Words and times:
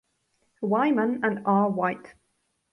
Wyman 0.63 1.23
and 1.23 1.43
R. 1.45 1.69
White. 1.69 2.15